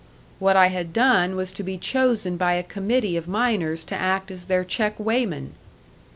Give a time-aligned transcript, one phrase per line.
[0.39, 4.31] "What I had done was to be chosen by a committee of miners to act
[4.31, 5.53] as their check weighman."